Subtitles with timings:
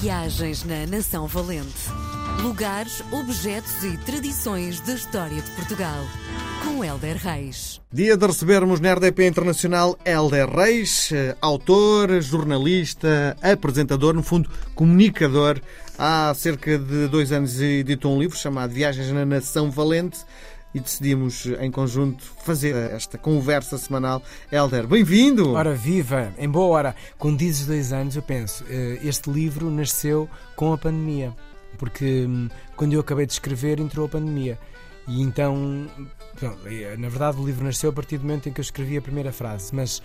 [0.00, 1.88] Viagens na Nação Valente.
[2.42, 6.04] Lugares, objetos e tradições da história de Portugal.
[6.64, 7.80] Com Helder Reis.
[7.92, 15.60] Dia de recebermos na RDP Internacional Helder Reis, eh, autor, jornalista, apresentador, no fundo, comunicador.
[15.96, 20.18] Há cerca de dois anos editou um livro chamado Viagens na Nação Valente
[20.74, 24.20] e decidimos em conjunto fazer esta conversa semanal.
[24.50, 25.52] Helder, bem-vindo!
[25.52, 26.34] Ora, viva!
[26.36, 30.78] Em boa hora, com dizes dois anos, eu penso, eh, este livro nasceu com a
[30.78, 31.32] pandemia,
[31.78, 34.58] porque hum, quando eu acabei de escrever entrou a pandemia.
[35.06, 35.86] E então,
[36.98, 39.30] na verdade, o livro nasceu a partir do momento em que eu escrevi a primeira
[39.32, 40.02] frase, mas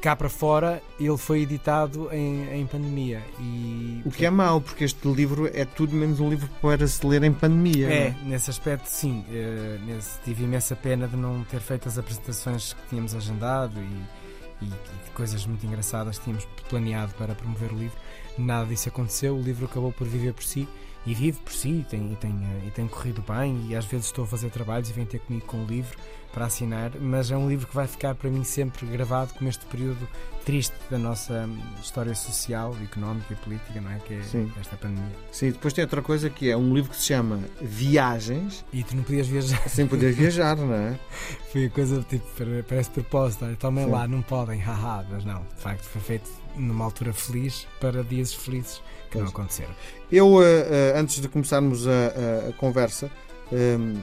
[0.00, 3.22] cá para fora ele foi editado em, em pandemia.
[3.40, 7.04] E, o que é mau, porque este livro é tudo menos um livro para se
[7.06, 7.88] ler em pandemia.
[7.88, 8.16] É, é?
[8.24, 9.24] nesse aspecto, sim.
[9.28, 14.64] Uh, nesse, tive imensa pena de não ter feito as apresentações que tínhamos agendado e,
[14.64, 17.96] e, e coisas muito engraçadas que tínhamos planeado para promover o livro.
[18.38, 20.68] Nada disso aconteceu, o livro acabou por viver por si
[21.06, 22.32] e vive por si e tem, e tem,
[22.66, 25.46] e tem corrido bem e às vezes estou a fazer trabalhos e vem ter comigo
[25.46, 25.96] com o livro
[26.32, 29.64] para assinar, mas é um livro que vai ficar para mim sempre gravado como este
[29.64, 30.06] período
[30.44, 31.48] triste da nossa
[31.82, 33.98] história social, económica e política, não é?
[34.00, 34.52] Que é Sim.
[34.60, 35.16] esta pandemia.
[35.32, 38.66] Sim, depois tem outra coisa que é um livro que se chama Viagens.
[38.70, 39.66] E tu não podias viajar.
[39.66, 40.98] Sem poder viajar, não é?
[41.50, 42.26] Foi coisa tipo,
[42.68, 47.12] parece propósito, tomem lá, não podem, haha, mas não, de facto foi feito numa altura
[47.12, 48.76] feliz para dias felizes
[49.10, 49.24] que pois.
[49.24, 49.74] não aconteceram.
[50.10, 53.10] Eu, eh, eh, antes de começarmos a, a conversa,
[53.52, 53.94] um,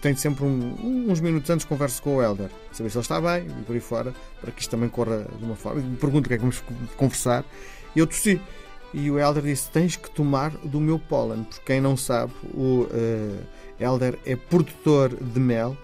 [0.00, 3.46] tenho sempre um, uns minutos antes converso com o Helder, saber se ele está bem
[3.46, 5.80] e por aí fora, para que isto também corra de uma forma.
[5.80, 6.62] Me pergunto o que é que vamos
[6.96, 7.44] conversar.
[7.96, 8.40] E eu tossi.
[8.92, 11.44] E o Helder disse: Tens que tomar do meu pólen.
[11.44, 13.38] Porque quem não sabe, o uh,
[13.80, 15.76] Helder é produtor de mel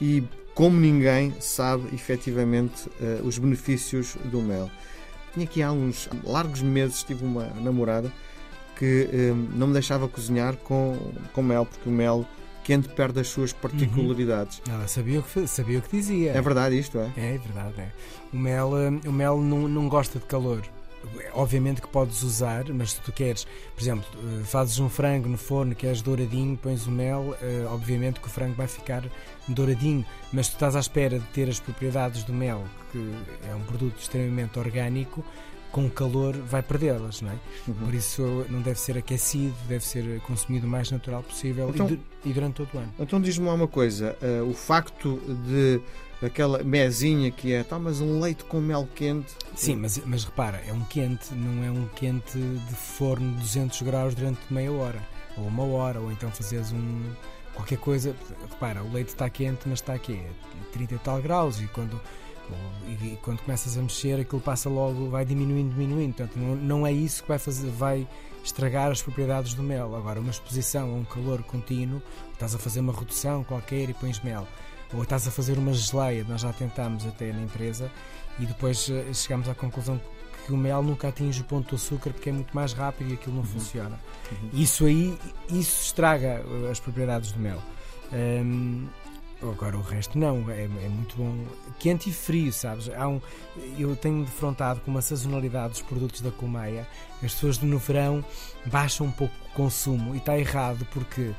[0.00, 4.70] e, como ninguém, sabe efetivamente uh, os benefícios do mel.
[5.32, 8.12] Tinha aqui há uns largos meses, tive uma namorada
[8.76, 10.96] que uh, não me deixava cozinhar com,
[11.32, 12.24] com mel, porque o mel
[12.62, 14.60] quente perde as suas particularidades.
[14.68, 14.74] Uhum.
[14.74, 16.32] Ela sabia o, que, sabia o que dizia.
[16.32, 17.10] É verdade isto, é?
[17.16, 17.74] É, é verdade.
[17.80, 17.88] É.
[18.32, 18.70] O mel,
[19.06, 20.62] o mel não, não gosta de calor.
[21.32, 25.38] Obviamente que podes usar, mas se tu queres, por exemplo, eh, fazes um frango no
[25.38, 29.04] forno, queres douradinho, pões o mel, eh, obviamente que o frango vai ficar
[29.46, 33.14] douradinho, mas se tu estás à espera de ter as propriedades do mel, que
[33.48, 35.24] é um produto extremamente orgânico,
[35.70, 37.34] com calor vai perdê-las, não é?
[37.66, 37.74] Uhum.
[37.74, 42.32] Por isso não deve ser aquecido, deve ser consumido o mais natural possível então, e,
[42.32, 42.94] durante todo o ano.
[42.98, 45.80] Então diz-me uma coisa, uh, o facto de
[46.22, 49.32] aquela mezinha que é, tá, mas um leite com mel quente.
[49.54, 53.82] Sim, mas, mas repara, é um quente, não é um quente de forno de 200
[53.82, 55.00] graus durante meia hora,
[55.36, 57.02] ou uma hora, ou então fazes um
[57.54, 58.14] qualquer coisa.
[58.50, 60.20] Repara, o leite está quente, mas está aqui,
[60.72, 62.00] 30 e tal graus, e quando
[62.86, 66.14] e, quando começas a mexer aquilo passa logo, vai diminuindo, diminuindo.
[66.14, 68.06] Portanto, não, não é isso que vai fazer, vai
[68.44, 69.94] estragar as propriedades do mel.
[69.94, 74.20] Agora, uma exposição a um calor contínuo, estás a fazer uma redução qualquer e pões
[74.20, 74.46] mel,
[74.92, 77.90] ou estás a fazer uma geleia, nós já tentámos até na empresa
[78.38, 80.00] e depois eh, chegamos à conclusão
[80.46, 83.14] que o mel nunca atinge o ponto do açúcar porque é muito mais rápido e
[83.14, 83.48] aquilo não uhum.
[83.48, 84.00] funciona.
[84.30, 84.50] Uhum.
[84.54, 85.18] Isso aí,
[85.50, 87.62] isso estraga eh, as propriedades do mel.
[88.12, 88.88] Um,
[89.40, 91.44] Agora o resto não, é, é, muito bom.
[91.78, 92.88] Quente e frio, sabes?
[92.88, 93.20] Há um,
[93.78, 96.86] eu tenho defrontado com uma sazonalidade dos produtos da colmeia.
[97.22, 98.24] As pessoas no verão
[98.66, 101.32] baixam um pouco o consumo e está errado porque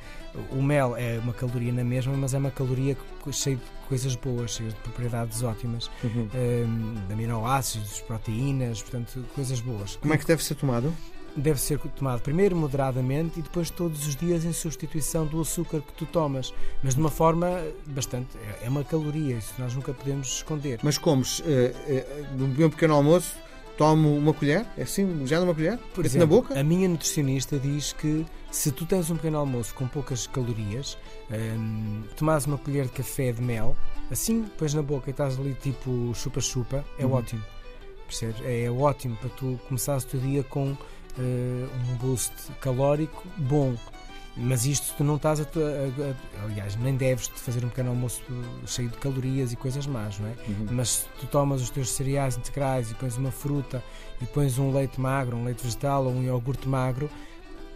[0.51, 2.95] o mel é uma caloria na mesma, mas é uma caloria
[3.31, 6.29] cheia de coisas boas, cheia de propriedades ótimas, uhum.
[6.33, 9.97] um, de aminoácidos, proteínas, portanto, coisas boas.
[9.97, 10.93] Como é que deve ser tomado?
[11.39, 15.94] Deve ser tomado primeiro moderadamente e depois todos os dias em substituição do açúcar que
[15.94, 18.38] tu tomas, mas de uma forma bastante.
[18.38, 20.79] É, é uma caloria, isso nós nunca podemos esconder.
[20.83, 23.35] Mas comes uh, uh, no meu pequeno almoço?
[23.78, 24.66] Tomo uma colher?
[24.78, 25.79] É assim, já numa colher?
[25.95, 26.59] Por exemplo, na boca?
[26.59, 30.97] A minha nutricionista diz que se tu tens um pequeno almoço com poucas calorias,
[31.31, 33.78] um, tomas uma colher de café de mel,
[34.11, 37.13] assim, pões na boca e estás ali tipo chupa-chupa, é uhum.
[37.13, 37.41] ótimo.
[38.05, 38.41] Percebes?
[38.41, 40.75] É, é ótimo para tu começares o teu dia com
[41.18, 43.76] um boost calórico bom.
[44.38, 47.90] Mas isto tu não estás a, a, a, aliás, nem deves de fazer um pequeno
[47.90, 48.22] almoço
[48.66, 50.32] cheio de calorias e coisas más, não é?
[50.47, 50.67] Uhum.
[50.72, 53.84] Mas se tu tomas os teus cereais integrais e pões uma fruta
[54.22, 57.09] e pões um leite magro, um leite vegetal ou um iogurte magro,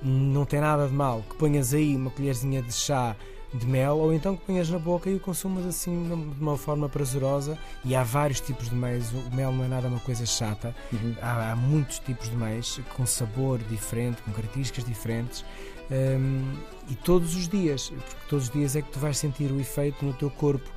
[0.01, 1.24] não tem nada de mal.
[1.29, 3.15] Que ponhas aí uma colherzinha de chá
[3.53, 6.89] de mel ou então que ponhas na boca e o consumas assim de uma forma
[6.89, 9.00] prazerosa e há vários tipos de mel
[9.31, 11.15] o mel não é nada uma coisa chata uhum.
[11.21, 12.59] há, há, muitos tipos de mel
[12.95, 15.45] com sabor diferente com características diferentes
[15.91, 16.53] um,
[16.89, 20.03] e todos os dias porque todos os dias é que tu vais sentir o efeito
[20.03, 20.69] no teu corpo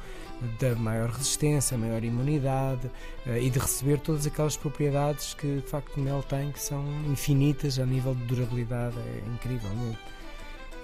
[0.58, 2.86] da maior resistência, maior imunidade
[3.26, 6.84] uh, e de receber todas aquelas propriedades que de facto o mel tem, que são
[7.06, 9.98] infinitas a nível de durabilidade, é incrível mesmo.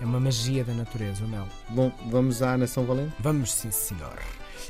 [0.00, 1.46] É uma magia da natureza, o mel.
[1.68, 3.14] Bom, vamos à Nação Valente?
[3.20, 4.18] Vamos, sim, senhor.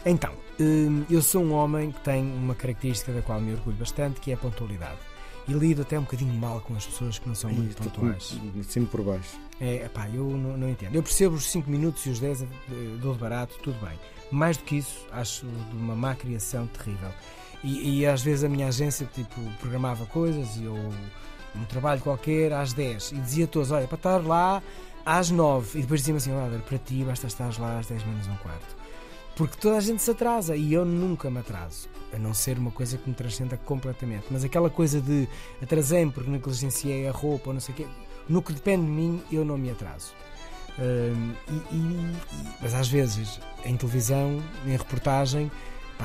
[0.04, 4.20] Então, hum, eu sou um homem que tem uma característica da qual me orgulho bastante,
[4.20, 4.98] que é a pontualidade.
[5.48, 8.38] E lido até um bocadinho mal com as pessoas que não são muito pontuais.
[8.69, 9.40] Sim, por baixo.
[9.60, 10.94] É, pá, eu não, não, entendo.
[10.94, 12.44] Eu percebo os 5 minutos e os 10
[13.00, 13.98] dou de barato, tudo bem.
[14.30, 17.10] Mais do que isso, acho de uma má criação terrível.
[17.64, 20.76] E, e às vezes a minha agência tipo, programava coisas e eu
[21.54, 24.62] um trabalho qualquer às 10 e dizia a todos: olha, para estar lá
[25.04, 28.26] às 9 e depois dizia-me assim: olha, para ti basta estar lá às 10 menos
[28.26, 28.76] um quarto.
[29.37, 32.70] Porque toda a gente se atrasa e eu nunca me atraso, a não ser uma
[32.70, 34.26] coisa que me transcenda completamente.
[34.31, 35.26] Mas aquela coisa de
[35.62, 37.87] atrasei-me porque negligenciei a roupa ou não sei o quê,
[38.28, 40.12] no que depende de mim, eu não me atraso.
[40.78, 42.16] Um, e, e,
[42.60, 45.50] mas às vezes, em televisão, em reportagem,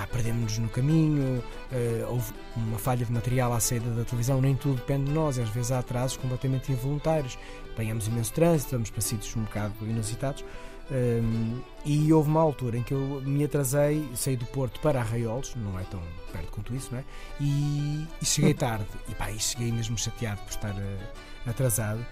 [0.05, 1.39] perdemos-nos no caminho,
[1.71, 5.39] uh, houve uma falha de material à saída da televisão, nem tudo depende de nós,
[5.39, 7.37] às vezes há atrasos completamente involuntários.
[7.71, 10.43] Apanhamos imenso trânsito, vamos para sítios um bocado inusitados.
[10.89, 15.53] Um, e houve uma altura em que eu me atrasei, saí do Porto para Arraiolos,
[15.55, 16.01] não é tão
[16.31, 17.03] perto quanto isso, não é?
[17.41, 22.05] E, e cheguei tarde, e pá, e cheguei mesmo chateado por estar uh, atrasado.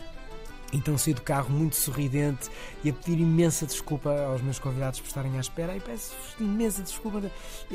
[0.74, 2.50] Então saí do carro muito sorridente
[2.84, 5.76] e a pedir imensa desculpa aos meus convidados por estarem à espera.
[5.76, 7.22] E peço imensa desculpa.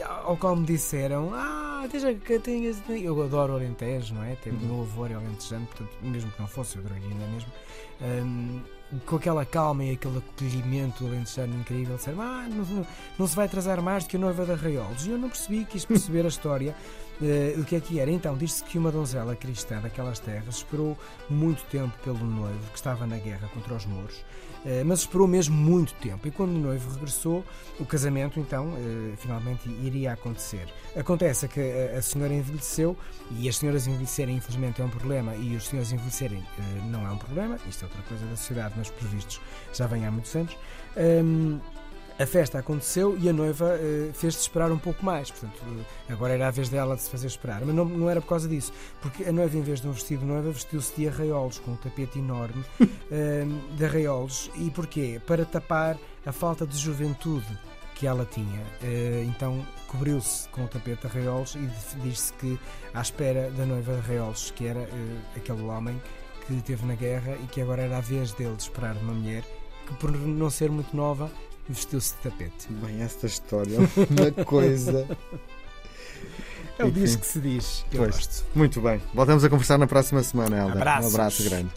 [0.04, 2.76] Ao qual me disseram: Ah, deixa que tenhas.
[2.88, 4.34] Eu adoro Alentejo, não é?
[4.36, 7.28] Tenho o meu avô é alentejano, portanto, mesmo que não fosse, eu adoraria, não é
[7.28, 7.52] mesmo?
[8.02, 8.60] Um,
[9.06, 12.86] com aquela calma e aquele acolhimento alentejano incrível, disseram: Ah, não,
[13.18, 15.06] não, se vai atrasar mais do que a noiva da Raiolos.
[15.06, 16.74] E eu não percebi, quis perceber a história.
[17.20, 18.10] Uh, o que é que era?
[18.10, 20.96] Então, diz-se que uma donzela cristã daquelas terras esperou
[21.28, 24.16] muito tempo pelo noivo que estava na guerra contra os mouros,
[24.64, 26.26] uh, mas esperou mesmo muito tempo.
[26.26, 27.44] E quando o noivo regressou,
[27.78, 30.66] o casamento então uh, finalmente iria acontecer.
[30.96, 32.96] Acontece que a, a, senhora envelheceu
[33.38, 36.42] e as senhoras envelhecerem, infelizmente, é um problema e os senhores envelhecerem
[36.86, 37.58] não é um problema.
[37.68, 39.40] Isto é outra coisa da sociedade, mas por vistos
[39.74, 40.56] já vem há muitos anos.
[40.96, 41.60] Um,
[42.18, 45.30] a festa aconteceu e a noiva uh, fez-se esperar um pouco mais.
[45.30, 47.62] Portanto, uh, agora era a vez dela de se fazer esperar.
[47.64, 48.72] Mas não, não era por causa disso.
[49.00, 51.76] Porque a noiva, em vez de um vestido de noiva, vestiu-se de arraiolos, com um
[51.76, 52.86] tapete enorme uh,
[53.74, 54.50] de arraiolos.
[54.56, 55.20] E porquê?
[55.26, 55.96] Para tapar
[56.26, 57.58] a falta de juventude
[57.94, 58.62] que ela tinha.
[59.28, 61.68] então cobriu-se com o tapete de arraiolos e
[62.00, 62.58] diz-se que,
[62.94, 64.88] à espera da noiva de arraiolos, que era
[65.36, 66.00] aquele homem
[66.46, 69.44] que esteve na guerra e que agora era a vez dele de esperar uma mulher
[69.86, 71.30] que, por não ser muito nova,
[71.68, 72.68] vestiu-se de tapete.
[72.70, 75.06] Bem, esta história é uma coisa.
[76.78, 77.84] É o diz que se diz.
[77.90, 78.44] Que pois, gosto.
[78.54, 79.00] Muito bem.
[79.12, 80.76] Voltamos a conversar na próxima semana, Helder.
[80.76, 81.10] Abraços.
[81.10, 81.70] Um abraço grande.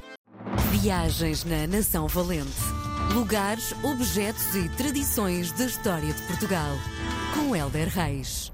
[0.71, 2.51] Viagens na Nação Valente.
[3.13, 6.71] Lugares, objetos e tradições da história de Portugal.
[7.33, 8.52] Com Helder Reis.